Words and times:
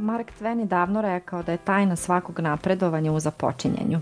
Mark 0.00 0.32
Twain 0.40 0.58
je 0.58 0.66
davno 0.66 1.00
rekao 1.02 1.42
da 1.42 1.52
je 1.52 1.58
tajna 1.58 1.96
svakog 1.96 2.40
napredovanja 2.40 3.12
u 3.12 3.20
započinjanju, 3.20 4.00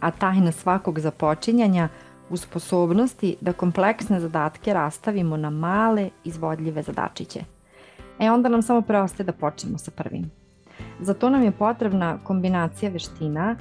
a 0.00 0.10
tajna 0.10 0.52
svakog 0.52 1.00
započinjanja 1.00 1.88
u 2.30 2.36
sposobnosti 2.36 3.36
da 3.40 3.52
kompleksne 3.52 4.20
zadatke 4.20 4.74
rastavimo 4.74 5.36
na 5.36 5.50
male, 5.50 6.10
izvodljive 6.24 6.82
zadačiće. 6.82 7.40
E 8.20 8.30
onda 8.30 8.48
nam 8.48 8.62
samo 8.62 8.80
preostaje 8.80 9.24
da 9.24 9.32
počnemo 9.32 9.78
sa 9.78 9.90
prvim. 9.90 10.30
Za 11.00 11.14
to 11.14 11.30
nam 11.30 11.42
je 11.42 11.50
potrebna 11.50 12.18
kombinacija 12.24 12.90
veština, 12.90 13.56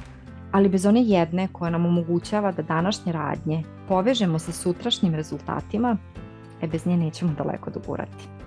ali 0.51 0.69
bez 0.69 0.85
one 0.85 1.03
jedne 1.03 1.47
koja 1.51 1.71
nam 1.71 1.85
omogućava 1.85 2.51
da 2.51 2.61
današnje 2.61 3.11
radnje 3.11 3.63
povežemo 3.87 4.39
sa 4.39 4.51
sutrašnjim 4.51 5.15
rezultatima, 5.15 5.97
e 6.61 6.67
bez 6.67 6.85
nje 6.85 6.97
nećemo 6.97 7.33
daleko 7.37 7.69
dogurati. 7.69 8.44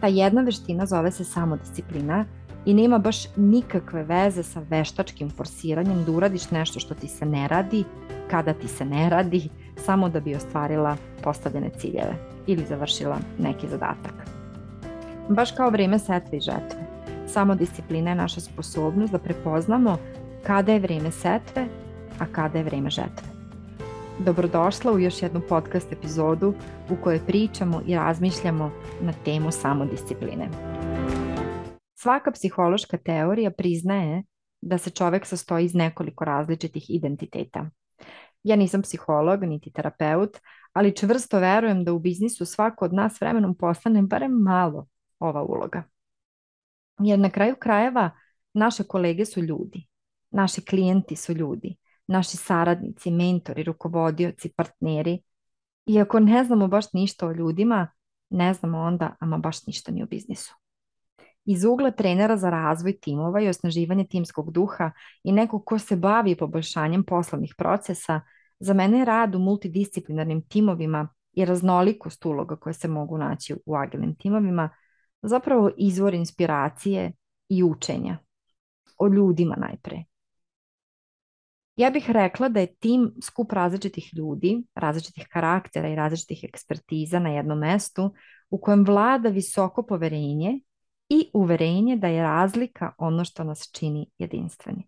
Ta 0.00 0.06
jedna 0.06 0.42
veština 0.42 0.86
zove 0.86 1.10
se 1.10 1.24
samodisciplina 1.24 2.24
i 2.64 2.74
nema 2.74 2.98
baš 2.98 3.36
nikakve 3.36 4.02
veze 4.02 4.42
sa 4.42 4.62
veštačkim 4.70 5.30
forsiranjem 5.30 6.04
da 6.04 6.12
uradiš 6.12 6.50
nešto 6.50 6.80
što 6.80 6.94
ti 6.94 7.08
se 7.08 7.26
ne 7.26 7.48
radi, 7.48 7.84
kada 8.30 8.52
ti 8.52 8.68
se 8.68 8.84
ne 8.84 9.10
radi, 9.10 9.48
samo 9.76 10.08
da 10.08 10.20
bi 10.20 10.34
ostvarila 10.34 10.96
postavljene 11.22 11.70
ciljeve 11.78 12.14
ili 12.46 12.64
završila 12.68 13.18
neki 13.38 13.68
zadatak. 13.68 14.14
Baš 15.28 15.52
kao 15.52 15.70
vreme 15.70 15.98
setve 15.98 16.38
i 16.38 16.40
žetve. 16.40 16.86
Samodisciplina 17.26 18.10
je 18.10 18.16
naša 18.16 18.40
sposobnost 18.40 19.12
da 19.12 19.18
prepoznamo 19.18 19.98
kada 20.46 20.72
je 20.72 20.80
vreme 20.80 21.10
setve, 21.10 21.66
a 22.18 22.26
kada 22.32 22.58
je 22.58 22.64
vreme 22.64 22.90
žetve. 22.90 23.37
Dobrodošla 24.24 24.92
u 24.92 24.98
još 24.98 25.22
jednu 25.22 25.40
podcast 25.48 25.92
epizodu 25.92 26.54
u 26.90 27.02
kojoj 27.02 27.26
pričamo 27.26 27.82
i 27.86 27.94
razmišljamo 27.94 28.70
na 29.00 29.12
temu 29.24 29.50
samodiscipline. 29.50 30.48
Svaka 31.94 32.30
psihološka 32.30 32.96
teorija 32.96 33.50
priznaje 33.50 34.22
da 34.60 34.78
se 34.78 34.90
čovek 34.90 35.26
sastoji 35.26 35.64
iz 35.64 35.74
nekoliko 35.74 36.24
različitih 36.24 36.84
identiteta. 36.88 37.70
Ja 38.42 38.56
nisam 38.56 38.82
psiholog 38.82 39.44
niti 39.44 39.72
terapeut, 39.72 40.36
ali 40.72 40.96
čvrsto 40.96 41.38
verujem 41.38 41.84
da 41.84 41.92
u 41.92 41.98
biznisu 41.98 42.44
svako 42.44 42.84
od 42.84 42.92
nas 42.92 43.20
vremenom 43.20 43.54
postane 43.54 44.02
barem 44.02 44.32
malo 44.32 44.86
ova 45.18 45.42
uloga. 45.42 45.82
Jer 47.00 47.18
na 47.18 47.30
kraju 47.30 47.56
krajeva 47.60 48.10
naše 48.54 48.84
kolege 48.84 49.24
su 49.24 49.40
ljudi, 49.40 49.86
naši 50.30 50.64
klijenti 50.64 51.16
su 51.16 51.32
ljudi, 51.32 51.76
naši 52.08 52.36
saradnici, 52.36 53.10
mentori, 53.10 53.62
rukovodioci, 53.62 54.52
partneri. 54.56 55.18
I 55.86 56.00
ako 56.00 56.20
ne 56.20 56.44
znamo 56.44 56.68
baš 56.68 56.92
ništa 56.92 57.26
o 57.26 57.32
ljudima, 57.32 57.88
ne 58.30 58.54
znamo 58.54 58.78
onda 58.78 59.16
ama 59.20 59.38
baš 59.38 59.66
ništa 59.66 59.92
ni 59.92 60.02
o 60.02 60.06
biznisu. 60.06 60.54
Iz 61.44 61.64
ugla 61.64 61.90
trenera 61.90 62.36
za 62.36 62.50
razvoj 62.50 62.98
timova 63.00 63.40
i 63.40 63.48
osnaživanje 63.48 64.06
timskog 64.06 64.52
duha 64.52 64.90
i 65.24 65.32
nekog 65.32 65.64
ko 65.64 65.78
se 65.78 65.96
bavi 65.96 66.36
poboljšanjem 66.36 67.04
poslovnih 67.04 67.54
procesa, 67.58 68.20
za 68.60 68.74
mene 68.74 68.98
je 68.98 69.04
rad 69.04 69.34
u 69.34 69.38
multidisciplinarnim 69.38 70.42
timovima 70.42 71.08
i 71.32 71.44
raznolikost 71.44 72.24
uloga 72.24 72.56
koje 72.56 72.72
se 72.72 72.88
mogu 72.88 73.18
naći 73.18 73.54
u 73.66 73.76
agilnim 73.76 74.14
timovima 74.14 74.70
zapravo 75.22 75.70
izvor 75.76 76.14
inspiracije 76.14 77.12
i 77.48 77.62
učenja. 77.62 78.18
O 78.98 79.08
ljudima 79.08 79.56
najpre. 79.56 80.04
Ja 81.78 81.90
bih 81.90 82.10
rekla 82.10 82.48
da 82.48 82.60
je 82.60 82.74
tim 82.74 83.12
skup 83.22 83.52
različitih 83.52 84.14
ljudi, 84.14 84.62
različitih 84.74 85.26
karaktera 85.30 85.88
i 85.88 85.94
različitih 85.94 86.44
ekspertiza 86.44 87.18
na 87.18 87.30
jednom 87.30 87.58
mestu 87.58 88.14
u 88.50 88.58
kojem 88.60 88.84
vlada 88.84 89.28
visoko 89.28 89.82
poverenje 89.86 90.60
i 91.08 91.30
uverenje 91.34 91.96
da 91.96 92.06
je 92.06 92.22
razlika 92.22 92.92
ono 92.98 93.24
što 93.24 93.44
nas 93.44 93.70
čini 93.72 94.10
jedinstveni. 94.18 94.86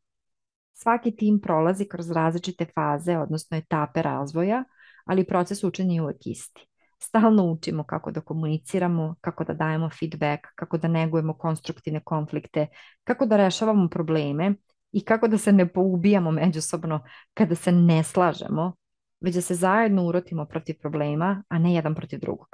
Svaki 0.72 1.16
tim 1.16 1.40
prolazi 1.40 1.84
kroz 1.88 2.10
različite 2.10 2.66
faze, 2.74 3.18
odnosno 3.18 3.56
etape 3.56 4.02
razvoja, 4.02 4.64
ali 5.04 5.26
proces 5.26 5.64
učenja 5.64 5.94
je 5.94 6.02
uvek 6.02 6.26
isti. 6.26 6.66
Stalno 6.98 7.44
učimo 7.44 7.84
kako 7.84 8.10
da 8.10 8.20
komuniciramo, 8.20 9.14
kako 9.20 9.44
da 9.44 9.54
dajemo 9.54 9.90
feedback, 9.90 10.42
kako 10.54 10.78
da 10.78 10.88
negujemo 10.88 11.34
konstruktivne 11.34 12.00
konflikte, 12.04 12.66
kako 13.04 13.26
da 13.26 13.36
rešavamo 13.36 13.88
probleme 13.88 14.54
i 14.92 15.04
kako 15.04 15.28
da 15.28 15.38
se 15.38 15.52
ne 15.52 15.72
poubijamo 15.72 16.30
međusobno 16.30 17.00
kada 17.34 17.54
se 17.54 17.72
ne 17.72 18.02
slažemo, 18.02 18.72
već 19.20 19.34
da 19.34 19.40
se 19.40 19.54
zajedno 19.54 20.06
urotimo 20.06 20.44
protiv 20.44 20.74
problema, 20.80 21.42
a 21.48 21.58
ne 21.58 21.74
jedan 21.74 21.94
protiv 21.94 22.18
drugog. 22.18 22.48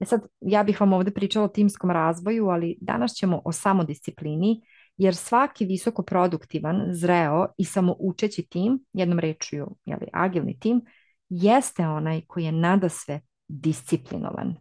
E 0.00 0.04
sad, 0.04 0.20
ja 0.40 0.62
bih 0.62 0.80
vam 0.80 0.92
ovde 0.92 1.10
pričala 1.10 1.44
o 1.44 1.48
timskom 1.48 1.90
razvoju, 1.90 2.48
ali 2.48 2.78
danas 2.80 3.12
ćemo 3.12 3.42
o 3.44 3.52
samodisciplini, 3.52 4.62
jer 4.96 5.14
svaki 5.14 5.64
visoko 5.64 6.02
produktivan, 6.02 6.82
zreo 6.90 7.46
i 7.58 7.64
samoučeći 7.64 8.46
tim, 8.50 8.84
jednom 8.92 9.18
rečuju, 9.18 9.76
jeli, 9.84 10.06
agilni 10.12 10.58
tim, 10.58 10.82
jeste 11.28 11.86
onaj 11.86 12.20
koji 12.26 12.44
je 12.44 12.52
nada 12.52 12.88
sve 12.88 13.20
disciplinovan. 13.48 14.56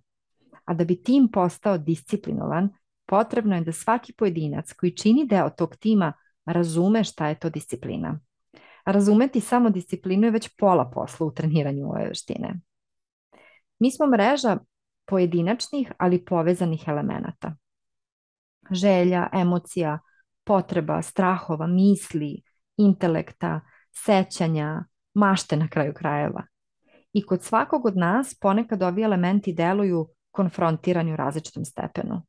A 0.66 0.74
da 0.74 0.86
bi 0.86 1.04
tim 1.04 1.28
postao 1.32 1.78
disciplinovan, 1.78 2.70
potrebno 3.06 3.56
je 3.56 3.62
da 3.62 3.72
svaki 3.72 4.14
pojedinac 4.14 4.74
koji 4.74 4.96
čini 4.96 5.28
deo 5.28 5.50
tog 5.50 5.76
tima 5.76 6.14
razume 6.52 7.04
šta 7.04 7.28
je 7.28 7.40
to 7.40 7.50
disciplina. 7.50 8.20
Razumeti 8.86 9.42
samo 9.42 9.70
disciplinu 9.70 10.28
je 10.28 10.32
već 10.32 10.50
pola 10.58 10.92
posla 10.94 11.28
u 11.28 11.32
treniranju 11.32 11.90
ove 11.90 12.08
veštine. 12.08 12.60
Mi 13.80 13.92
smo 13.92 14.08
mreža 14.08 14.58
pojedinačnih, 15.06 15.92
ali 15.98 16.26
povezanih 16.26 16.84
elemenata. 16.88 17.56
Želja, 18.72 19.30
emocija, 19.34 20.00
potreba, 20.44 21.02
strahova, 21.02 21.68
misli, 21.68 22.42
intelekta, 22.78 23.62
sećanja, 23.92 24.84
mašte 25.14 25.58
na 25.58 25.68
kraju 25.68 25.94
krajeva. 25.94 26.44
I 27.14 27.26
kod 27.26 27.44
svakog 27.44 27.86
od 27.86 27.98
nas 27.98 28.36
ponekad 28.42 28.84
ovi 28.84 29.04
elementi 29.04 29.54
deluju 29.54 30.08
konfrontirani 30.32 31.14
u 31.14 31.16
različitom 31.16 31.66
stepenu. 31.66 32.22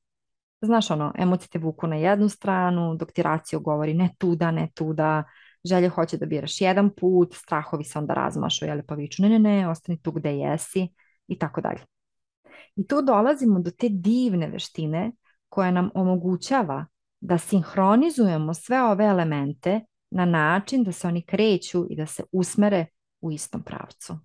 Znaš 0.62 0.90
ono, 0.90 1.12
emocije 1.18 1.48
te 1.48 1.58
vuku 1.58 1.86
na 1.86 1.96
jednu 1.96 2.28
stranu, 2.28 2.96
dok 2.96 3.12
ti 3.12 3.22
racio 3.22 3.60
govori 3.60 3.94
ne 3.94 4.08
tuda, 4.18 4.50
ne 4.50 4.68
tuda, 4.74 5.24
želje 5.64 5.88
hoće 5.88 6.16
da 6.16 6.26
biraš 6.26 6.60
jedan 6.60 6.90
put, 6.90 7.34
strahovi 7.34 7.84
se 7.84 7.98
onda 7.98 8.14
razmašu, 8.14 8.64
jel 8.64 8.82
pa 8.86 8.94
viču 8.94 9.22
ne, 9.22 9.28
ne, 9.28 9.38
ne, 9.38 9.68
ostani 9.68 10.02
tu 10.02 10.12
gde 10.12 10.36
jesi 10.36 10.88
i 11.28 11.38
tako 11.38 11.60
dalje. 11.60 11.80
I 12.76 12.86
tu 12.86 13.02
dolazimo 13.02 13.60
do 13.60 13.70
te 13.70 13.88
divne 13.88 14.48
veštine 14.48 15.12
koja 15.48 15.70
nam 15.70 15.90
omogućava 15.94 16.86
da 17.20 17.38
sinhronizujemo 17.38 18.54
sve 18.54 18.82
ove 18.82 19.04
elemente 19.04 19.80
na 20.10 20.24
način 20.24 20.84
da 20.84 20.92
se 20.92 21.08
oni 21.08 21.22
kreću 21.22 21.86
i 21.90 21.96
da 21.96 22.06
se 22.06 22.22
usmere 22.32 22.86
u 23.20 23.32
istom 23.32 23.62
pravcu. 23.62 24.18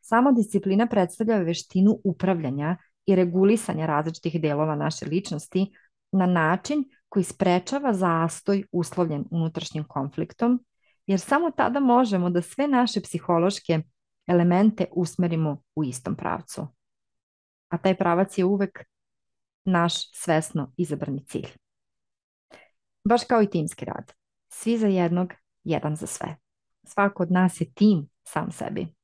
Samo 0.00 0.32
disciplina 0.32 0.86
predstavlja 0.86 1.36
veštinu 1.36 1.98
upravljanja 2.04 2.76
i 3.06 3.14
regulisanja 3.14 3.86
različitih 3.86 4.40
delova 4.40 4.74
naše 4.74 5.06
ličnosti 5.06 5.72
na 6.12 6.26
način 6.26 6.84
koji 7.08 7.24
sprečava 7.24 7.94
zastoj 7.94 8.64
uslovljen 8.72 9.24
unutrašnjim 9.30 9.84
konfliktom, 9.84 10.64
jer 11.06 11.20
samo 11.20 11.50
tada 11.50 11.80
možemo 11.80 12.30
da 12.30 12.42
sve 12.42 12.68
naše 12.68 13.00
psihološke 13.00 13.82
elemente 14.26 14.86
usmerimo 14.92 15.62
u 15.74 15.84
istom 15.84 16.16
pravcu. 16.16 16.66
A 17.68 17.78
taj 17.78 17.96
pravac 17.96 18.38
je 18.38 18.44
uvek 18.44 18.84
naš 19.64 20.12
svesno 20.12 20.72
izabrani 20.76 21.24
cilj. 21.24 21.48
Baš 23.04 23.24
kao 23.24 23.42
i 23.42 23.50
timski 23.50 23.84
rad. 23.84 24.12
Svi 24.48 24.78
za 24.78 24.86
jednog, 24.86 25.32
jedan 25.64 25.96
za 25.96 26.06
sve. 26.06 26.36
Svako 26.84 27.22
od 27.22 27.32
nas 27.32 27.60
je 27.60 27.72
tim 27.72 28.08
sam 28.24 28.52
sebi. 28.52 28.99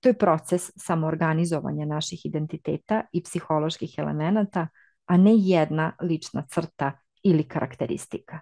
To 0.00 0.08
je 0.08 0.18
proces 0.18 0.70
samoorganizovanja 0.76 1.86
naših 1.86 2.26
identiteta 2.26 3.02
i 3.12 3.22
psiholoških 3.22 3.94
elemenata, 3.98 4.68
a 5.06 5.16
ne 5.16 5.32
jedna 5.36 5.92
lična 6.02 6.42
crta 6.50 6.92
ili 7.22 7.48
karakteristika. 7.48 8.40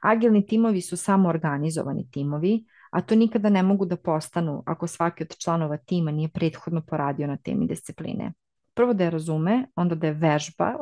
Agilni 0.00 0.46
timovi 0.46 0.80
su 0.80 0.96
samoorganizovani 0.96 2.10
timovi, 2.10 2.64
a 2.90 3.00
to 3.00 3.14
nikada 3.14 3.48
ne 3.48 3.62
mogu 3.62 3.86
da 3.86 3.96
postanu 3.96 4.62
ako 4.66 4.86
svaki 4.86 5.22
od 5.22 5.36
članova 5.36 5.76
tima 5.76 6.10
nije 6.10 6.28
prethodno 6.28 6.82
poradio 6.86 7.26
na 7.26 7.36
temi 7.36 7.66
discipline. 7.66 8.32
Prvo 8.74 8.94
da 8.94 9.04
je 9.04 9.10
razume, 9.10 9.66
onda 9.76 9.94
da 9.94 10.06
je 10.06 10.12
vežba 10.12 10.74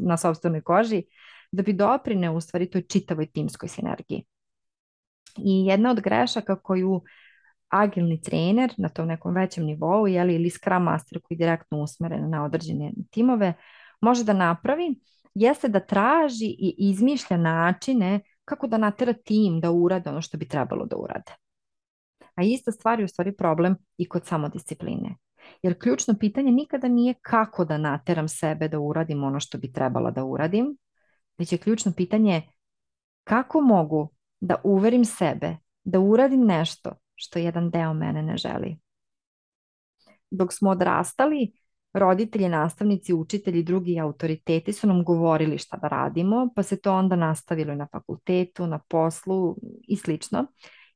na 0.00 0.16
sobstvenoj 0.16 0.60
koži, 0.60 1.02
da 1.52 1.62
bi 1.62 1.72
doprine 1.72 2.30
u 2.30 2.40
stvari 2.40 2.70
toj 2.70 2.82
čitavoj 2.82 3.26
timskoj 3.26 3.68
sinergiji. 3.68 4.24
I 5.36 5.66
jedna 5.66 5.90
od 5.90 6.00
grešaka 6.00 6.56
koju 6.56 7.02
agilni 7.70 8.20
trener 8.20 8.74
na 8.78 8.88
tom 8.88 9.08
nekom 9.08 9.34
većem 9.34 9.64
nivou 9.64 10.06
jeli, 10.06 10.34
ili 10.34 10.50
Scrum 10.50 10.82
Master 10.82 11.20
koji 11.22 11.36
je 11.36 11.38
direktno 11.38 11.82
usmeren 11.82 12.30
na 12.30 12.44
određene 12.44 12.92
timove 13.10 13.54
može 14.00 14.24
da 14.24 14.32
napravi 14.32 15.00
jeste 15.34 15.68
da 15.68 15.80
traži 15.80 16.46
i 16.46 16.74
izmišlja 16.78 17.36
načine 17.36 18.20
kako 18.44 18.66
da 18.66 18.78
natera 18.78 19.12
tim 19.12 19.60
da 19.60 19.70
urade 19.70 20.10
ono 20.10 20.22
što 20.22 20.38
bi 20.38 20.48
trebalo 20.48 20.86
da 20.86 20.96
urade. 20.96 21.32
A 22.34 22.42
ista 22.42 22.72
stvar 22.72 22.98
je 22.98 23.04
u 23.04 23.08
stvari 23.08 23.36
problem 23.36 23.76
i 23.96 24.08
kod 24.08 24.26
samodiscipline. 24.26 25.16
Jer 25.62 25.78
ključno 25.78 26.14
pitanje 26.20 26.52
nikada 26.52 26.88
nije 26.88 27.14
kako 27.22 27.64
da 27.64 27.78
nateram 27.78 28.28
sebe 28.28 28.68
da 28.68 28.78
uradim 28.78 29.24
ono 29.24 29.40
što 29.40 29.58
bi 29.58 29.72
trebala 29.72 30.10
da 30.10 30.24
uradim, 30.24 30.76
već 31.38 31.52
je 31.52 31.58
ključno 31.58 31.92
pitanje 31.96 32.42
kako 33.24 33.60
mogu 33.60 34.10
da 34.40 34.60
uverim 34.64 35.04
sebe 35.04 35.56
da 35.84 36.00
uradim 36.00 36.44
nešto 36.44 36.92
što 37.20 37.38
jedan 37.38 37.70
deo 37.70 37.94
mene 37.94 38.22
ne 38.22 38.36
želi. 38.36 38.78
Dok 40.30 40.52
smo 40.52 40.70
odrastali, 40.70 41.52
roditelji, 41.92 42.48
nastavnici, 42.48 43.14
učitelji, 43.14 43.62
drugi 43.62 44.00
autoriteti 44.00 44.72
su 44.72 44.86
nam 44.86 45.04
govorili 45.04 45.58
šta 45.58 45.76
da 45.76 45.88
radimo, 45.88 46.48
pa 46.56 46.62
se 46.62 46.80
to 46.80 46.94
onda 46.94 47.16
nastavilo 47.16 47.72
i 47.72 47.76
na 47.76 47.86
fakultetu, 47.92 48.66
na 48.66 48.78
poslu 48.88 49.56
i 49.88 49.96
slično. 49.96 50.46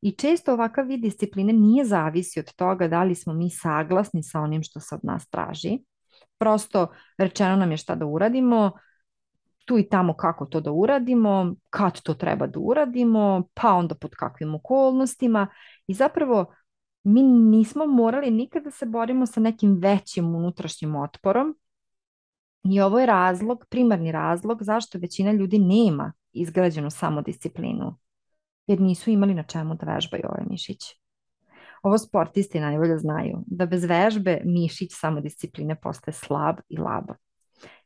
I 0.00 0.12
često 0.12 0.53
ovakav 0.53 0.87
vid 0.87 1.00
discipline 1.00 1.53
nije 1.53 1.85
zavisi 1.85 2.41
od 2.41 2.55
toga 2.55 2.88
da 2.88 3.03
li 3.05 3.15
smo 3.15 3.32
mi 3.32 3.50
saglasni 3.50 4.23
sa 4.23 4.41
onim 4.41 4.62
što 4.62 4.81
se 4.81 4.94
od 4.94 5.00
nas 5.03 5.29
traži. 5.29 5.79
Prosto 6.38 6.88
rečeno 7.19 7.56
nam 7.56 7.70
je 7.70 7.77
šta 7.77 7.94
da 7.94 8.06
uradimo, 8.06 8.73
tu 9.64 9.78
i 9.78 9.88
tamo 9.88 10.14
kako 10.14 10.46
to 10.46 10.61
da 10.61 10.72
uradimo, 10.72 11.55
kad 11.70 12.00
to 12.00 12.14
treba 12.14 12.46
da 12.46 12.58
uradimo, 12.61 13.43
pa 13.55 13.72
onda 13.72 13.94
pod 13.94 14.11
kakvim 14.11 14.55
okolnostima 14.55 15.46
i 15.87 15.94
zapravo 15.94 16.55
mi 17.05 17.22
nismo 17.22 17.87
morali 17.87 18.31
nikada 18.31 18.64
da 18.64 18.70
se 18.70 18.87
borimo 18.87 19.26
sa 19.26 19.40
nekim 19.40 19.78
većim 19.82 20.34
unutrašnjim 20.34 20.96
otporom 20.96 21.56
i 22.64 22.81
ovo 22.81 23.00
je 23.00 23.06
razlog, 23.06 23.64
primarni 23.70 24.12
razlog 24.12 24.62
zašto 24.62 24.99
većina 24.99 25.32
ljudi 25.32 25.58
nema 25.58 26.12
izgrađenu 26.32 26.90
samodisciplinu, 26.90 27.96
jer 28.67 28.81
nisu 28.81 29.10
imali 29.10 29.34
na 29.34 29.43
čemu 29.43 29.75
da 29.75 29.94
vežbaju 29.94 30.22
ove 30.28 30.44
mišiće. 30.50 30.96
Ovo 31.82 31.99
sportisti 31.99 32.60
najbolje 32.60 32.99
znaju, 32.99 33.44
da 33.46 33.67
bez 33.67 33.84
vežbe 33.84 34.40
mišić 34.44 34.90
samodiscipline 34.93 35.81
postaje 35.81 36.12
slab 36.12 36.56
i 36.69 36.78
labav. 36.78 37.17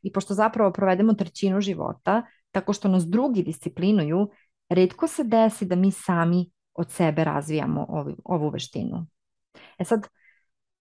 I 0.01 0.11
pošto 0.11 0.33
zapravo 0.33 0.71
provedemo 0.71 1.13
trećinu 1.13 1.61
života, 1.61 2.23
tako 2.51 2.73
što 2.73 2.87
nas 2.87 3.05
drugi 3.05 3.43
disciplinuju, 3.43 4.29
redko 4.69 5.07
se 5.07 5.23
desi 5.23 5.65
da 5.65 5.75
mi 5.75 5.91
sami 5.91 6.51
od 6.73 6.91
sebe 6.91 7.23
razvijamo 7.23 7.85
ovu, 7.89 8.15
ovu 8.23 8.49
veštinu. 8.49 9.07
E 9.77 9.83
sad, 9.83 10.07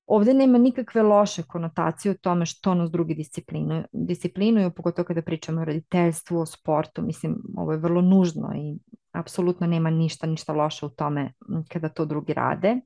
ovde 0.07 0.35
nema 0.35 0.59
nikakve 0.59 1.03
loše 1.03 1.43
konotacije 1.43 2.13
o 2.13 2.19
tome 2.21 2.47
što 2.47 2.75
nas 2.75 2.91
drugi 2.91 3.15
disciplinuju, 3.15 3.83
disciplinuju 3.93 4.71
pogotovo 4.71 5.07
kada 5.07 5.23
pričamo 5.23 5.61
o 5.61 5.65
roditeljstvu, 5.65 6.41
o 6.41 6.47
sportu, 6.47 7.03
mislim, 7.03 7.37
ovo 7.57 7.73
je 7.73 7.79
vrlo 7.79 8.01
nužno 8.01 8.53
i 8.57 8.79
apsolutno 9.13 9.67
nema 9.67 9.91
ništa, 9.91 10.27
ništa 10.27 10.53
loše 10.53 10.87
u 10.87 10.89
tome 10.89 11.33
kada 11.69 11.89
to 11.89 12.05
drugi 12.05 12.35
rade. 12.35 12.81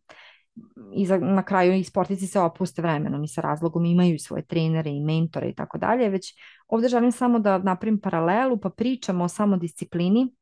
I 0.94 1.06
za, 1.06 1.18
na 1.18 1.42
kraju 1.42 1.74
i 1.74 1.84
sportici 1.84 2.26
se 2.26 2.40
opuste 2.40 2.82
vremenom 2.82 3.24
i 3.24 3.28
sa 3.28 3.40
razlogom 3.40 3.84
imaju 3.84 4.18
svoje 4.18 4.44
trenere 4.46 4.90
i 4.90 5.00
mentore 5.00 5.48
i 5.48 5.54
tako 5.54 5.78
dalje, 5.78 6.08
već 6.08 6.34
ovde 6.68 6.88
želim 6.88 7.12
samo 7.12 7.38
da 7.38 7.58
napravim 7.58 8.00
paralelu 8.00 8.56
pa 8.56 8.70
pričamo 8.70 9.24
o 9.24 9.28
samodisciplini 9.28 10.34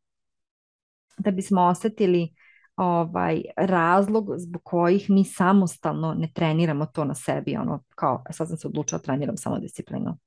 da 1.19 1.31
bismo 1.31 1.62
osetili 1.62 2.35
ovaj, 2.76 3.43
razlog 3.56 4.26
zbog 4.37 4.62
kojih 4.64 5.11
mi 5.11 5.25
samostalno 5.25 6.14
ne 6.14 6.32
treniramo 6.35 6.87
to 6.87 7.05
na 7.05 7.14
sebi, 7.14 7.56
ono 7.56 7.85
kao 7.94 8.25
e, 8.31 8.32
sad 8.32 8.49
sam 8.49 8.56
se 8.56 8.69
odlučila 8.69 8.99
da 8.99 9.02
treniram 9.02 9.37
samodisciplinu. 9.37 10.19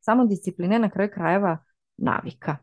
Samodisciplina 0.00 0.74
je 0.74 0.80
na 0.80 0.90
kraju 0.90 1.10
krajeva 1.14 1.58
navika, 1.96 2.56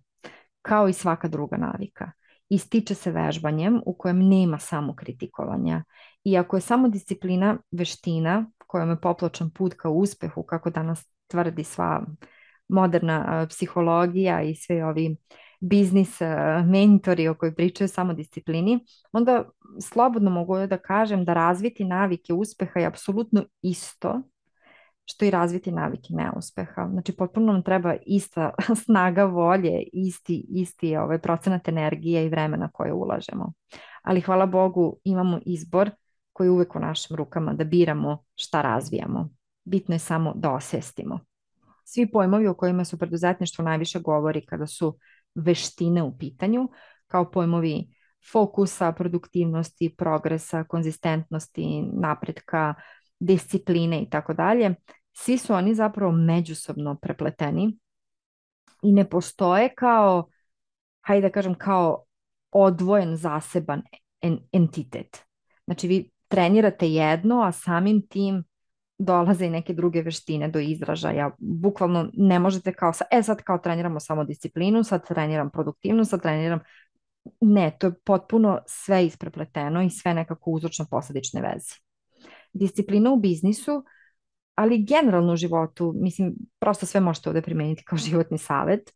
kao 0.62 0.90
i 0.90 0.94
svaka 0.94 1.28
druga 1.28 1.58
navika. 1.58 2.12
Ističe 2.50 2.96
se 2.96 3.12
vežbanjem 3.12 3.82
u 3.86 3.94
kojem 3.94 4.28
nema 4.30 4.58
samo 4.58 4.96
kritikovanja. 4.96 5.84
I 6.24 6.38
ako 6.38 6.58
je 6.58 6.62
samodisciplina 6.62 7.58
veština 7.72 8.46
kojom 8.74 8.90
je 8.90 9.02
popločan 9.02 9.50
put 9.50 9.74
ka 9.78 9.90
uspehu, 9.90 10.44
kako 10.44 10.70
danas 10.70 11.06
tvrdi 11.28 11.64
sva 11.64 12.06
moderna 12.68 13.46
psihologija 13.50 14.42
i 14.42 14.56
sve 14.56 14.86
ovi 14.86 15.16
biznis 15.62 16.18
mentori 16.66 17.28
o 17.28 17.36
kojoj 17.36 17.56
pričaju 17.56 17.88
samo 17.88 18.14
disciplini, 18.14 18.80
onda 19.12 19.44
slobodno 19.82 20.30
mogu 20.30 20.58
da 20.68 20.78
kažem 20.78 21.26
da 21.26 21.34
razviti 21.34 21.86
navike 21.86 22.34
uspeha 22.34 22.80
je 22.80 22.86
apsolutno 22.86 23.46
isto 23.62 24.22
što 25.06 25.26
i 25.26 25.32
razviti 25.32 25.72
navike 25.72 26.08
neuspeha. 26.14 26.88
Znači, 26.92 27.16
potpuno 27.16 27.54
nam 27.54 27.64
treba 27.64 27.96
ista 28.06 28.52
snaga 28.86 29.24
volje, 29.26 29.84
isti, 29.94 30.46
isti 30.50 30.96
ovaj, 30.96 31.20
procenat 31.20 31.68
energije 31.68 32.26
i 32.26 32.30
vremena 32.30 32.70
koje 32.74 32.94
ulažemo. 32.94 33.54
Ali 34.02 34.22
hvala 34.22 34.46
Bogu 34.46 35.00
imamo 35.04 35.40
izbor 35.46 35.92
koji 36.34 36.48
je 36.48 36.52
uvek 36.52 36.76
u 36.76 36.80
našim 36.80 37.16
rukama 37.16 37.54
da 37.54 37.64
biramo 37.64 38.24
šta 38.36 38.62
razvijamo. 38.62 39.30
Bitno 39.64 39.96
je 39.96 40.00
samo 40.00 40.34
da 40.36 40.52
osvestimo. 40.52 41.20
Svi 41.86 42.12
pojmovi 42.12 42.48
o 42.48 42.54
kojima 42.54 42.86
su 42.86 43.00
preduzetništvo 43.00 43.64
najviše 43.64 44.00
govori 44.00 44.46
kada 44.46 44.68
su 44.68 44.98
veštine 45.36 46.04
u 46.04 46.18
pitanju, 46.18 46.70
kao 47.08 47.32
pojmovi 47.32 47.88
fokusa, 48.32 48.92
produktivnosti, 48.92 49.96
progresa, 49.98 50.64
konzistentnosti, 50.64 51.84
napretka, 51.94 52.74
discipline 53.24 54.02
i 54.02 54.10
tako 54.10 54.34
dalje. 54.34 54.76
Svi 55.14 55.38
su 55.38 55.54
oni 55.54 55.76
zapravo 55.76 56.12
međusobno 56.12 56.96
prepleteni 56.96 57.78
i 58.82 58.92
ne 58.92 59.10
postoje 59.10 59.74
kao, 59.76 60.30
hajde 61.02 61.28
da 61.28 61.32
kažem, 61.32 61.56
kao 61.56 62.04
odvojen 62.52 63.16
zaseban 63.16 63.82
entitet. 64.52 65.26
Znači 65.66 65.88
vi 65.88 66.10
trenirate 66.28 66.90
jedno, 66.90 67.42
a 67.42 67.52
samim 67.52 68.08
tim 68.08 68.44
dolaze 68.98 69.46
i 69.46 69.50
neke 69.50 69.74
druge 69.74 70.02
veštine 70.02 70.48
do 70.48 70.60
izražaja. 70.60 71.32
Bukvalno 71.40 72.10
ne 72.14 72.40
možete 72.40 72.74
kao, 72.74 72.94
sa, 72.94 73.06
e 73.12 73.24
sad 73.24 73.42
kao 73.44 73.58
treniramo 73.58 74.00
samo 74.00 74.24
disciplinu, 74.24 74.84
sad 74.84 75.08
treniram 75.08 75.50
produktivnost, 75.50 76.10
sad 76.10 76.22
treniram 76.22 76.60
Ne, 77.42 77.72
to 77.80 77.88
je 77.88 77.94
potpuno 78.06 78.60
sve 78.68 79.06
isprepleteno 79.06 79.82
i 79.82 79.90
sve 79.90 80.14
nekako 80.14 80.52
uzročno 80.52 80.86
posledične 80.92 81.42
veze. 81.42 81.76
Disciplina 82.54 83.12
u 83.12 83.18
biznisu, 83.18 83.84
ali 84.56 84.86
generalno 84.86 85.34
u 85.34 85.36
životu, 85.36 85.94
mislim, 85.96 86.36
prosto 86.60 86.86
sve 86.86 87.02
možete 87.02 87.30
ovde 87.30 87.42
primeniti 87.42 87.84
kao 87.84 87.98
životni 88.10 88.38
savet, 88.38 88.92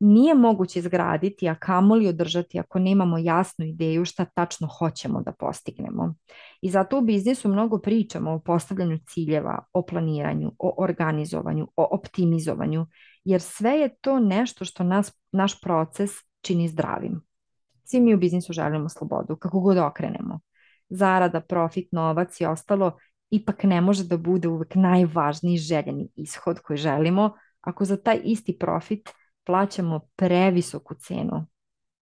nije 0.00 0.34
moguće 0.34 0.78
izgraditi, 0.78 1.48
a 1.48 1.54
kamoli 1.54 2.08
održati 2.08 2.58
ako 2.58 2.78
nemamo 2.78 3.18
jasnu 3.18 3.64
ideju 3.64 4.04
šta 4.04 4.24
tačno 4.24 4.68
hoćemo 4.78 5.22
da 5.22 5.32
postignemo. 5.32 6.14
I 6.60 6.70
zato 6.70 6.98
u 6.98 7.02
biznisu 7.02 7.48
mnogo 7.48 7.78
pričamo 7.78 8.32
o 8.32 8.40
postavljanju 8.40 8.98
ciljeva, 9.06 9.64
o 9.72 9.82
planiranju, 9.82 10.52
o 10.58 10.74
organizovanju, 10.78 11.68
o 11.76 11.88
optimizovanju, 11.90 12.86
jer 13.24 13.40
sve 13.40 13.70
je 13.70 13.96
to 14.00 14.18
nešto 14.18 14.64
što 14.64 14.84
nas, 14.84 15.12
naš 15.32 15.60
proces 15.60 16.10
čini 16.40 16.68
zdravim. 16.68 17.20
Svi 17.84 18.00
mi 18.00 18.14
u 18.14 18.18
biznisu 18.18 18.52
želimo 18.52 18.88
slobodu, 18.88 19.36
kako 19.36 19.60
god 19.60 19.78
okrenemo. 19.78 20.40
Zarada, 20.88 21.40
profit, 21.40 21.92
novac 21.92 22.40
i 22.40 22.46
ostalo 22.46 22.98
ipak 23.30 23.64
ne 23.64 23.80
može 23.80 24.04
da 24.04 24.16
bude 24.16 24.48
uvek 24.48 24.74
najvažniji 24.74 25.56
željeni 25.56 26.08
ishod 26.14 26.60
koji 26.60 26.76
želimo 26.76 27.32
ako 27.60 27.84
za 27.84 27.96
taj 27.96 28.20
isti 28.24 28.58
profit 28.58 29.10
plaćamo 29.44 30.00
previsoku 30.16 30.94
cenu. 30.94 31.46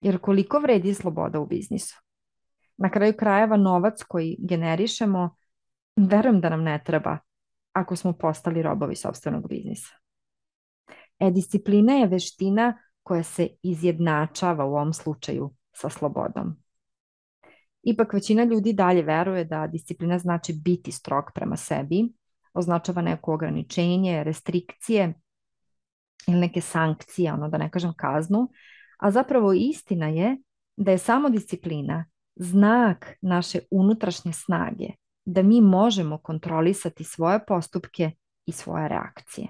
Jer 0.01 0.17
koliko 0.17 0.59
vredi 0.59 0.93
sloboda 0.93 1.39
u 1.39 1.45
biznisu? 1.45 2.01
Na 2.77 2.89
kraju 2.89 3.13
krajeva 3.17 3.57
novac 3.57 4.03
koji 4.03 4.37
generišemo, 4.39 5.35
verujem 5.95 6.41
da 6.41 6.49
nam 6.49 6.63
ne 6.63 6.83
treba 6.85 7.17
ako 7.73 7.95
smo 7.95 8.13
postali 8.13 8.61
robovi 8.61 8.95
sobstvenog 8.95 9.47
biznisa. 9.49 9.93
E, 11.19 11.31
disciplina 11.31 11.93
je 11.93 12.07
veština 12.07 12.77
koja 13.03 13.23
se 13.23 13.47
izjednačava 13.63 14.65
u 14.65 14.73
ovom 14.73 14.93
slučaju 14.93 15.53
sa 15.71 15.89
slobodom. 15.89 16.60
Ipak 17.83 18.13
većina 18.13 18.43
ljudi 18.43 18.73
dalje 18.73 19.01
veruje 19.01 19.45
da 19.45 19.67
disciplina 19.67 20.19
znači 20.19 20.53
biti 20.53 20.91
strog 20.91 21.25
prema 21.35 21.57
sebi, 21.57 22.13
označava 22.53 23.01
neko 23.01 23.33
ograničenje, 23.33 24.23
restrikcije 24.23 25.13
ili 26.27 26.39
neke 26.39 26.61
sankcije, 26.61 27.33
ono 27.33 27.49
da 27.49 27.57
ne 27.57 27.69
kažem 27.69 27.93
kaznu, 27.97 28.49
a 28.97 29.11
zapravo 29.11 29.53
istina 29.53 30.07
je 30.07 30.37
da 30.77 30.91
je 30.91 30.97
samo 30.97 31.29
disciplina 31.29 32.05
znak 32.35 33.17
naše 33.21 33.59
unutrašnje 33.71 34.33
snage, 34.33 34.87
da 35.25 35.43
mi 35.43 35.61
možemo 35.61 36.17
kontrolisati 36.17 37.03
svoje 37.03 37.45
postupke 37.45 38.11
i 38.45 38.51
svoje 38.51 38.87
reakcije. 38.87 39.47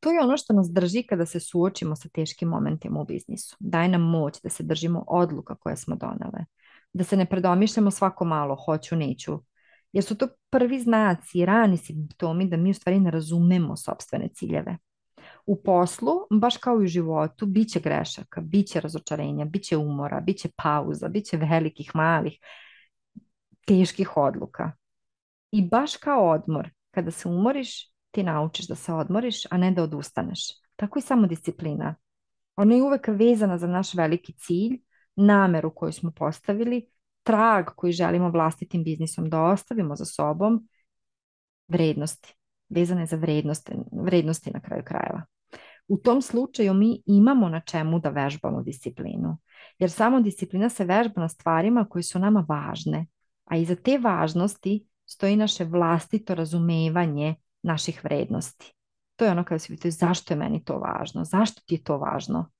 To 0.00 0.10
je 0.10 0.20
ono 0.20 0.36
što 0.36 0.52
nas 0.52 0.70
drži 0.70 1.02
kada 1.02 1.26
se 1.26 1.40
suočimo 1.40 1.96
sa 1.96 2.08
teškim 2.08 2.48
momentima 2.48 3.00
u 3.00 3.04
biznisu. 3.04 3.56
Daje 3.60 3.88
nam 3.88 4.02
moć 4.02 4.40
da 4.42 4.48
se 4.48 4.62
držimo 4.62 5.04
odluka 5.06 5.54
koje 5.54 5.76
smo 5.76 5.96
donele. 5.96 6.44
Da 6.92 7.04
se 7.04 7.16
ne 7.16 7.26
predomišljamo 7.26 7.90
svako 7.90 8.24
malo, 8.24 8.56
hoću, 8.64 8.96
neću. 8.96 9.38
Jer 9.92 10.04
su 10.04 10.18
to 10.18 10.28
prvi 10.50 10.80
znaci, 10.80 11.46
rani 11.46 11.76
simptomi 11.76 12.48
da 12.48 12.56
mi 12.56 12.70
u 12.70 12.74
stvari 12.74 13.00
ne 13.00 13.10
razumemo 13.10 13.76
sobstvene 13.76 14.28
ciljeve. 14.28 14.76
U 15.46 15.62
poslu, 15.62 16.12
baš 16.30 16.56
kao 16.56 16.80
i 16.80 16.84
u 16.84 16.86
životu, 16.86 17.46
bit 17.46 17.68
će 17.68 17.80
grešaka, 17.80 18.40
bit 18.40 18.66
će 18.66 18.80
razočarenja, 18.80 19.44
bit 19.44 19.62
će 19.62 19.76
umora, 19.76 20.20
bit 20.20 20.38
će 20.38 20.48
pauza, 20.56 21.08
bit 21.08 21.24
će 21.24 21.36
velikih, 21.36 21.90
malih, 21.94 22.38
teških 23.66 24.16
odluka. 24.16 24.72
I 25.50 25.68
baš 25.68 25.96
kao 25.96 26.30
odmor, 26.30 26.70
kada 26.90 27.10
se 27.10 27.28
umoriš, 27.28 27.92
ti 28.10 28.22
naučiš 28.22 28.68
da 28.68 28.74
se 28.74 28.92
odmoriš, 28.92 29.46
a 29.50 29.56
ne 29.56 29.70
da 29.70 29.82
odustaneš. 29.82 30.40
Tako 30.76 30.98
i 30.98 31.02
samo 31.02 31.26
disciplina. 31.26 31.94
Ona 32.56 32.74
je 32.74 32.82
uvek 32.82 33.08
vezana 33.08 33.58
za 33.58 33.66
naš 33.66 33.94
veliki 33.94 34.32
cilj, 34.32 34.80
nameru 35.24 35.74
koju 35.74 35.92
smo 35.92 36.10
postavili, 36.10 36.86
trag 37.22 37.64
koji 37.76 37.92
želimo 37.92 38.30
vlastitim 38.30 38.84
biznisom 38.84 39.30
da 39.30 39.42
ostavimo 39.42 39.96
za 39.96 40.04
sobom, 40.04 40.68
vrednosti, 41.68 42.34
vezane 42.68 43.06
za 43.06 43.16
vrednosti, 43.16 43.72
vrednosti 43.92 44.50
na 44.50 44.60
kraju 44.60 44.82
krajeva. 44.84 45.22
U 45.88 45.96
tom 45.96 46.22
slučaju 46.22 46.74
mi 46.74 47.02
imamo 47.06 47.48
na 47.48 47.60
čemu 47.60 47.98
da 48.00 48.08
vežbamo 48.08 48.62
disciplinu, 48.62 49.38
jer 49.78 49.90
samo 49.90 50.20
disciplina 50.20 50.68
se 50.68 50.84
vežba 50.84 51.20
na 51.20 51.28
stvarima 51.28 51.84
koje 51.84 52.02
su 52.02 52.18
nama 52.18 52.44
važne, 52.48 53.06
a 53.44 53.56
iza 53.56 53.74
te 53.74 53.98
važnosti 53.98 54.86
stoji 55.06 55.36
naše 55.36 55.64
vlastito 55.64 56.34
razumevanje 56.34 57.34
naših 57.62 58.04
vrednosti. 58.04 58.74
To 59.16 59.24
je 59.24 59.30
ono 59.30 59.44
kada 59.44 59.58
se 59.58 59.68
pitaju 59.68 59.92
zašto 59.92 60.34
je 60.34 60.38
meni 60.38 60.64
to 60.64 60.78
važno, 60.78 61.24
zašto 61.24 61.62
ti 61.66 61.74
je 61.74 61.82
to 61.82 61.98
važno. 61.98 62.50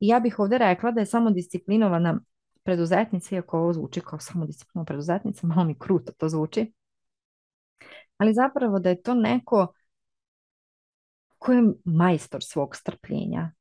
I 0.00 0.08
ja 0.08 0.20
bih 0.20 0.38
ovde 0.38 0.58
rekla 0.58 0.90
da 0.90 1.00
je 1.00 1.06
samo 1.06 1.30
disciplinovana 1.30 2.20
preduzetnica, 2.62 3.34
iako 3.34 3.58
ovo 3.58 3.72
zvuči 3.72 4.00
kao 4.00 4.18
samo 4.18 4.46
disciplinovana 4.46 4.86
preduzetnica, 4.86 5.46
malo 5.54 5.64
mi 5.64 5.78
kruto 5.78 6.12
to 6.12 6.28
zvuči, 6.28 6.72
ali 8.16 8.34
zapravo 8.34 8.78
da 8.78 8.88
je 8.88 9.02
to 9.02 9.14
neko 9.14 9.72
ko 11.40 11.52
je 11.52 11.62
majstor 11.84 12.42
svog 12.42 12.76
strpljenja. 12.76 13.52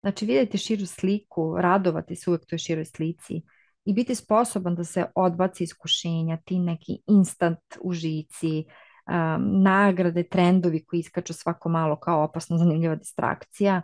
Znači 0.00 0.26
vidjeti 0.26 0.58
širu 0.58 0.86
sliku, 0.86 1.56
radovati 1.58 2.16
se 2.16 2.30
uvijek 2.30 2.46
toj 2.46 2.58
široj 2.58 2.84
slici 2.84 3.42
i 3.84 3.94
biti 3.94 4.14
sposoban 4.14 4.74
da 4.74 4.84
se 4.84 5.04
odbaci 5.14 5.64
iskušenja, 5.64 6.38
ti 6.44 6.58
neki 6.58 7.02
instant 7.06 7.58
užici, 7.80 8.64
um, 8.66 9.62
nagrade, 9.62 10.28
trendovi 10.28 10.84
koji 10.84 11.00
iskaču 11.00 11.32
svako 11.32 11.68
malo 11.68 11.96
kao 11.96 12.24
opasno 12.24 12.58
zanimljiva 12.58 12.96
distrakcija. 12.96 13.82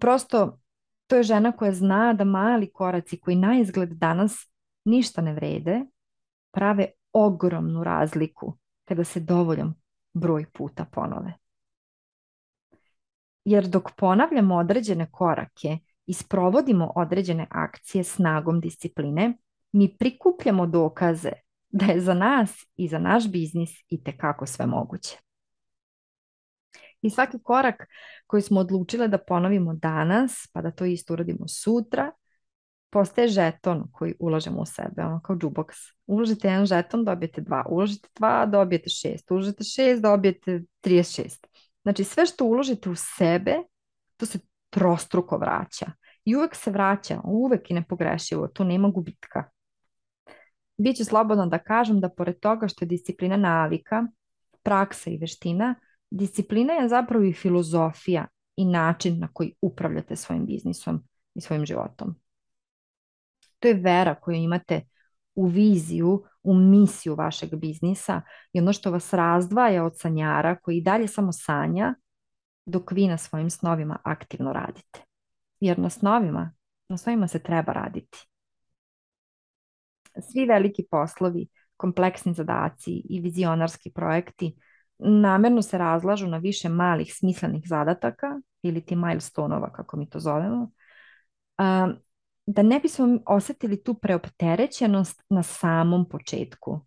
Prosto 0.00 0.58
to 1.06 1.16
je 1.16 1.22
žena 1.22 1.52
koja 1.52 1.72
zna 1.72 2.12
da 2.12 2.24
mali 2.24 2.72
koraci 2.72 3.20
koji 3.20 3.36
na 3.36 3.58
izgled 3.60 3.88
danas 3.88 4.50
ništa 4.84 5.22
ne 5.22 5.32
vrede, 5.34 5.80
prave 6.52 6.86
ogromnu 7.12 7.84
razliku 7.84 8.58
kada 8.84 9.04
se 9.04 9.20
dovoljan 9.20 9.74
broj 10.12 10.46
puta 10.52 10.84
ponove. 10.84 11.32
Jer 13.44 13.68
dok 13.68 13.90
ponavljamo 13.96 14.56
određene 14.56 15.10
korake 15.10 15.78
i 16.06 16.12
sprovodimo 16.12 16.92
određene 16.96 17.46
akcije 17.50 18.04
snagom 18.04 18.60
discipline, 18.60 19.38
mi 19.72 19.96
prikupljamo 19.96 20.66
dokaze 20.66 21.32
da 21.68 21.84
je 21.84 22.00
za 22.00 22.14
nas 22.14 22.66
i 22.76 22.88
za 22.88 22.98
naš 22.98 23.30
biznis 23.30 23.70
i 23.88 24.04
tekako 24.04 24.46
sve 24.46 24.66
moguće. 24.66 25.25
I 27.06 27.10
svaki 27.10 27.38
korak 27.42 27.88
koji 28.26 28.42
smo 28.42 28.60
odlučile 28.60 29.08
da 29.08 29.18
ponovimo 29.18 29.74
danas, 29.74 30.48
pa 30.52 30.62
da 30.62 30.70
to 30.70 30.84
isto 30.84 31.12
uradimo 31.12 31.48
sutra, 31.48 32.12
postaje 32.90 33.28
žeton 33.28 33.84
koji 33.92 34.14
ulažemo 34.18 34.60
u 34.60 34.66
sebe, 34.66 35.02
ono 35.02 35.20
kao 35.20 35.36
džuboks. 35.36 35.76
Uložite 36.06 36.48
jedan 36.48 36.66
žeton, 36.66 37.04
dobijete 37.04 37.40
dva. 37.40 37.64
Uložite 37.68 38.08
dva, 38.16 38.46
dobijete 38.46 38.90
šest. 38.90 39.30
Uložite 39.30 39.64
šest, 39.64 40.02
dobijete 40.02 40.62
36. 40.82 41.46
Znači 41.82 42.04
sve 42.04 42.26
što 42.26 42.44
uložite 42.44 42.90
u 42.90 42.94
sebe, 42.94 43.56
to 44.16 44.26
se 44.26 44.38
trostruko 44.70 45.38
vraća. 45.38 45.86
I 46.24 46.36
uvek 46.36 46.54
se 46.54 46.70
vraća, 46.70 47.20
uvek 47.24 47.70
i 47.70 47.74
nepogrešivo, 47.74 48.48
tu 48.48 48.64
nema 48.64 48.88
gubitka. 48.88 49.44
Biće 50.78 51.04
slobodno 51.04 51.46
da 51.46 51.58
kažem 51.58 52.00
da 52.00 52.08
pored 52.08 52.40
toga 52.40 52.68
što 52.68 52.84
je 52.84 52.88
disciplina 52.88 53.36
navika, 53.36 54.06
praksa 54.62 55.10
i 55.10 55.18
veština, 55.18 55.74
disciplina 56.16 56.72
je 56.72 56.88
zapravo 56.88 57.24
i 57.24 57.32
filozofija 57.32 58.26
i 58.56 58.64
način 58.64 59.18
na 59.18 59.28
koji 59.32 59.54
upravljate 59.60 60.16
svojim 60.16 60.46
biznisom 60.46 61.04
i 61.34 61.40
svojim 61.40 61.66
životom. 61.66 62.14
To 63.58 63.68
je 63.68 63.74
vera 63.74 64.14
koju 64.14 64.36
imate 64.36 64.80
u 65.34 65.46
viziju, 65.46 66.24
u 66.42 66.54
misiju 66.54 67.14
vašeg 67.14 67.54
biznisa 67.54 68.22
i 68.52 68.60
ono 68.60 68.72
što 68.72 68.90
vas 68.90 69.12
razdvaja 69.12 69.84
od 69.84 69.98
sanjara 69.98 70.56
koji 70.56 70.80
dalje 70.80 71.08
samo 71.08 71.32
sanja 71.32 71.94
dok 72.66 72.92
vi 72.92 73.08
na 73.08 73.18
svojim 73.18 73.50
snovima 73.50 73.98
aktivno 74.04 74.52
radite. 74.52 75.00
Jer 75.60 75.78
na 75.78 75.90
snovima, 75.90 76.52
na 76.88 76.96
snovima 76.96 77.28
se 77.28 77.38
treba 77.38 77.72
raditi. 77.72 78.18
Svi 80.20 80.46
veliki 80.46 80.84
poslovi, 80.90 81.48
kompleksni 81.76 82.34
zadaci 82.34 83.02
i 83.10 83.20
vizionarski 83.20 83.90
projekti 83.90 84.56
namerno 84.98 85.62
se 85.62 85.78
razlažu 85.78 86.26
na 86.26 86.38
više 86.38 86.68
malih 86.68 87.14
smislenih 87.14 87.62
zadataka 87.66 88.40
ili 88.62 88.80
ti 88.80 88.96
milestonova 88.96 89.72
kako 89.72 89.96
mi 89.96 90.08
to 90.08 90.20
zovemo, 90.20 90.70
da 92.46 92.62
ne 92.62 92.80
bismo 92.80 93.18
osetili 93.26 93.82
tu 93.82 93.94
preopterećenost 93.94 95.22
na 95.28 95.42
samom 95.42 96.08
početku. 96.08 96.80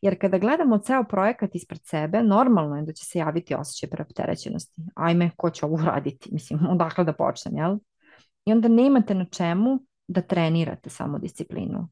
Jer 0.00 0.20
kada 0.20 0.38
gledamo 0.38 0.78
ceo 0.78 1.04
projekat 1.04 1.54
ispred 1.54 1.80
sebe, 1.84 2.22
normalno 2.22 2.76
je 2.76 2.82
da 2.82 2.92
će 2.92 3.04
se 3.04 3.18
javiti 3.18 3.54
osjećaj 3.54 3.90
preopterećenosti. 3.90 4.82
Ajme, 4.94 5.30
ko 5.36 5.50
će 5.50 5.66
ovo 5.66 5.74
uraditi? 5.74 6.28
Mislim, 6.32 6.60
odakle 6.72 7.04
da 7.04 7.12
počnem, 7.12 7.56
jel? 7.56 7.78
I 8.44 8.52
onda 8.52 8.68
nemate 8.68 9.14
na 9.14 9.24
čemu 9.24 9.78
da 10.08 10.22
trenirate 10.22 10.90
samo 10.90 11.18
disciplinu. 11.18 11.88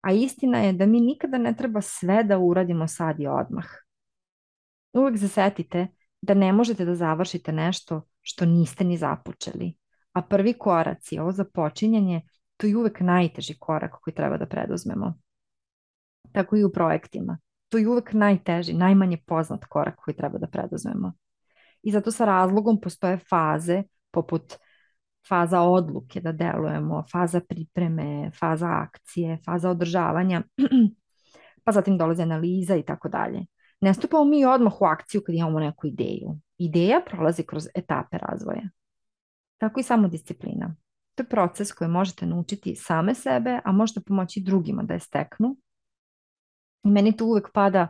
A 0.00 0.12
istina 0.12 0.58
je 0.58 0.72
da 0.72 0.86
mi 0.86 1.00
nikada 1.00 1.38
ne 1.38 1.56
treba 1.56 1.80
sve 1.80 2.24
da 2.24 2.38
uradimo 2.38 2.86
sad 2.86 3.20
i 3.20 3.26
odmah. 3.26 3.83
Uvijek 4.94 5.16
zasetite 5.16 5.86
da 6.22 6.34
ne 6.34 6.52
možete 6.52 6.84
da 6.84 6.94
završite 6.94 7.52
nešto 7.52 8.02
što 8.22 8.44
niste 8.44 8.84
ni 8.84 8.96
započeli. 8.96 9.74
A 10.12 10.22
prvi 10.22 10.52
korac 10.52 11.12
je 11.12 11.22
ovo 11.22 11.32
započinjanje, 11.32 12.22
to 12.56 12.66
je 12.66 12.76
uvek 12.76 13.00
najteži 13.00 13.58
korak 13.58 13.92
koji 14.02 14.14
treba 14.14 14.36
da 14.36 14.46
preduzmemo. 14.46 15.14
Tako 16.32 16.56
i 16.56 16.64
u 16.64 16.72
projektima. 16.72 17.38
To 17.68 17.78
je 17.78 17.88
uvek 17.88 18.12
najteži, 18.12 18.72
najmanje 18.72 19.18
poznat 19.26 19.64
korak 19.64 19.96
koji 19.96 20.16
treba 20.16 20.38
da 20.38 20.46
preduzmemo. 20.46 21.12
I 21.82 21.92
zato 21.92 22.10
sa 22.10 22.24
razlogom 22.24 22.80
postoje 22.80 23.18
faze 23.18 23.82
poput 24.10 24.54
faza 25.28 25.60
odluke 25.60 26.20
da 26.20 26.32
delujemo, 26.32 27.04
faza 27.12 27.40
pripreme, 27.40 28.30
faza 28.38 28.68
akcije, 28.70 29.38
faza 29.44 29.70
održavanja, 29.70 30.42
pa 31.64 31.72
zatim 31.72 31.98
dolaze 31.98 32.22
analiza 32.22 32.76
i 32.76 32.82
tako 32.82 33.08
dalje. 33.08 33.46
Ne 33.84 33.94
stupamo 33.94 34.24
mi 34.24 34.44
odmah 34.44 34.82
u 34.82 34.84
akciju 34.84 35.22
kad 35.26 35.34
imamo 35.34 35.60
neku 35.60 35.86
ideju. 35.86 36.38
Ideja 36.58 37.00
prolazi 37.06 37.42
kroz 37.42 37.66
etape 37.74 38.18
razvoja. 38.18 38.68
Tako 39.58 39.80
i 39.80 39.82
samo 39.82 40.08
disciplina. 40.08 40.76
To 41.14 41.22
je 41.22 41.28
proces 41.28 41.72
koji 41.72 41.90
možete 41.90 42.26
naučiti 42.26 42.76
same 42.76 43.14
sebe, 43.14 43.60
a 43.64 43.72
možete 43.72 44.00
pomoći 44.00 44.40
drugima 44.40 44.82
da 44.82 44.94
je 44.94 45.00
steknu. 45.00 45.56
I 46.84 46.90
meni 46.90 47.16
tu 47.16 47.26
uvek 47.26 47.52
pada 47.52 47.88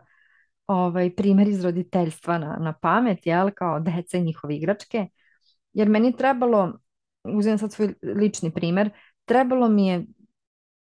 ovaj, 0.67 1.15
primjer 1.15 1.49
iz 1.49 1.65
roditeljstva 1.65 2.39
na, 2.39 2.57
na 2.61 2.73
pamet, 2.73 3.27
jel, 3.27 3.51
kao 3.51 3.81
deca 3.81 4.19
i 4.19 4.23
njihove 4.23 4.57
igračke. 4.57 5.07
Jer 5.73 5.89
meni 5.89 6.17
trebalo, 6.17 6.79
uzem 7.25 7.59
sad 7.59 7.73
svoj 7.73 7.95
lični 8.03 8.51
primjer, 8.51 8.91
trebalo 9.25 9.69
mi 9.69 9.87
je 9.87 10.07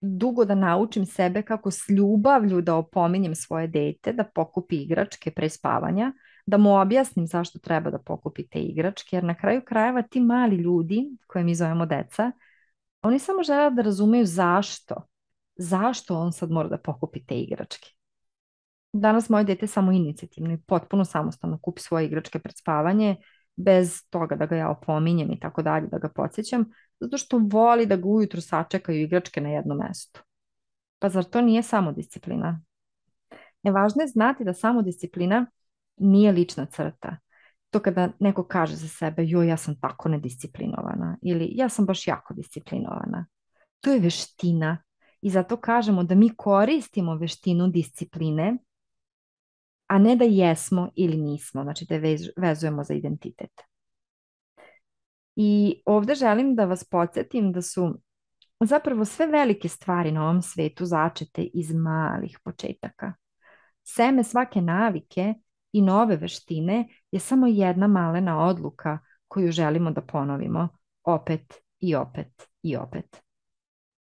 dugo 0.02 0.44
da 0.44 0.54
naučim 0.54 1.06
sebe 1.06 1.42
kako 1.42 1.70
s 1.70 1.88
ljubavlju 1.88 2.60
da 2.60 2.76
opominjem 2.76 3.34
svoje 3.34 3.66
dete 3.66 4.12
da 4.12 4.24
pokupi 4.24 4.76
igračke 4.76 5.30
pre 5.30 5.48
spavanja, 5.48 6.12
da 6.46 6.56
mu 6.56 6.80
objasnim 6.80 7.26
zašto 7.26 7.58
treba 7.58 7.90
da 7.90 7.98
pokupi 7.98 8.48
te 8.48 8.58
igračke, 8.58 9.16
jer 9.16 9.24
na 9.24 9.34
kraju 9.34 9.62
krajeva 9.66 10.02
ti 10.02 10.20
mali 10.20 10.56
ljudi, 10.56 11.16
koje 11.26 11.44
mi 11.44 11.54
zovemo 11.54 11.86
deca, 11.86 12.32
oni 13.02 13.18
samo 13.18 13.42
žele 13.42 13.70
da 13.70 13.82
razumeju 13.82 14.26
zašto. 14.26 14.94
Zašto 15.56 16.18
on 16.18 16.32
sad 16.32 16.50
mora 16.50 16.68
da 16.68 16.78
pokupi 16.78 17.24
te 17.26 17.34
igračke. 17.34 17.88
Danas 18.92 19.28
moje 19.28 19.44
dete 19.44 19.66
samo 19.66 19.92
inicijativno 19.92 20.52
i 20.52 20.60
potpuno 20.66 21.04
samostalno 21.04 21.58
kupi 21.58 21.80
svoje 21.80 22.06
igračke 22.06 22.38
pred 22.38 22.58
spavanje, 22.58 23.16
bez 23.56 24.10
toga 24.10 24.36
da 24.36 24.46
ga 24.46 24.56
ja 24.56 24.70
opominjem 24.70 25.32
i 25.32 25.40
tako 25.40 25.62
dalje, 25.62 25.86
da 25.86 25.98
ga 25.98 26.08
podsjećam, 26.08 26.64
zato 27.02 27.18
što 27.18 27.38
voli 27.38 27.86
da 27.86 27.96
ga 27.96 28.08
ujutro 28.08 28.40
sačekaju 28.40 29.00
igračke 29.00 29.40
na 29.40 29.48
jednom 29.48 29.78
mestu. 29.78 30.22
Pa 30.98 31.08
zar 31.08 31.24
to 31.24 31.40
nije 31.40 31.62
samo 31.62 31.92
disciplina? 31.92 32.60
E, 33.62 33.70
važno 33.70 34.02
je 34.02 34.08
znati 34.08 34.44
da 34.44 34.54
samo 34.54 34.82
disciplina 34.82 35.46
nije 35.96 36.32
lična 36.32 36.66
crta. 36.66 37.16
To 37.70 37.80
kada 37.80 38.12
neko 38.18 38.44
kaže 38.44 38.76
za 38.76 38.88
sebe, 38.88 39.24
joj, 39.26 39.48
ja 39.48 39.56
sam 39.56 39.80
tako 39.80 40.08
nedisciplinovana 40.08 41.18
ili 41.22 41.50
ja 41.54 41.68
sam 41.68 41.86
baš 41.86 42.06
jako 42.06 42.34
disciplinovana. 42.34 43.26
To 43.80 43.92
je 43.92 44.00
veština 44.00 44.82
i 45.20 45.30
zato 45.30 45.56
kažemo 45.56 46.04
da 46.04 46.14
mi 46.14 46.36
koristimo 46.36 47.14
veštinu 47.14 47.68
discipline, 47.68 48.58
a 49.86 49.98
ne 49.98 50.16
da 50.16 50.24
jesmo 50.24 50.90
ili 50.96 51.16
nismo, 51.16 51.62
znači 51.62 51.86
da 51.88 51.94
je 51.94 52.18
vezujemo 52.36 52.84
za 52.84 52.94
identitet. 52.94 53.71
I 55.36 55.82
ovde 55.86 56.14
želim 56.14 56.54
da 56.54 56.64
vas 56.64 56.84
podsjetim 56.84 57.52
da 57.52 57.62
su 57.62 57.98
zapravo 58.60 59.04
sve 59.04 59.26
velike 59.26 59.68
stvari 59.68 60.12
na 60.12 60.22
ovom 60.22 60.42
svetu 60.42 60.84
začete 60.84 61.42
iz 61.42 61.74
malih 61.74 62.38
početaka. 62.44 63.12
Seme 63.82 64.24
svake 64.24 64.60
navike 64.60 65.34
i 65.72 65.82
nove 65.82 66.16
veštine 66.16 66.88
je 67.10 67.20
samo 67.20 67.46
jedna 67.46 67.86
malena 67.86 68.46
odluka 68.46 68.98
koju 69.28 69.52
želimo 69.52 69.90
da 69.90 70.00
ponovimo 70.00 70.68
opet 71.04 71.54
i 71.78 71.94
opet 71.94 72.48
i 72.62 72.76
opet. 72.76 73.22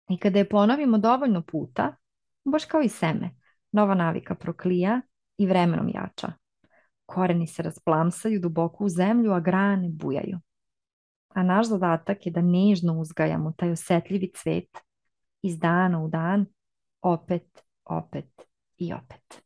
I 0.09 0.17
kada 0.19 0.39
je 0.39 0.49
ponovimo 0.49 0.97
dovoljno 0.97 1.41
puta, 1.41 1.95
baš 2.43 2.65
kao 2.65 2.81
i 2.81 2.89
seme, 2.89 3.29
nova 3.71 3.95
navika 3.95 4.35
proklija 4.35 5.01
i 5.37 5.45
vremenom 5.45 5.89
jača. 5.89 6.33
Koreni 7.05 7.47
se 7.47 7.63
rasplamsaju 7.63 8.39
duboko 8.39 8.83
u 8.83 8.89
zemlju, 8.89 9.31
a 9.31 9.39
grane 9.39 9.89
bujaju. 9.89 10.39
A 11.35 11.43
naš 11.43 11.67
zadatak 11.67 12.25
je 12.25 12.31
da 12.31 12.41
nežno 12.41 12.99
uzgajamo 12.99 13.53
taj 13.57 13.71
osetljivi 13.71 14.31
cvet 14.35 14.77
iz 15.41 15.59
dana 15.59 16.03
u 16.03 16.07
dan, 16.07 16.45
opet, 17.01 17.63
opet 17.85 18.41
i 18.77 18.93
opet. 18.93 19.43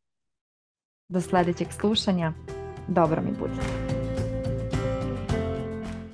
Do 1.07 1.21
sledećeg 1.21 1.67
slušanja, 1.71 2.33
dobro 2.87 3.21
mi 3.21 3.31
budite. 3.39 3.98